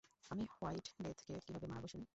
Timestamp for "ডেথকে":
1.03-1.33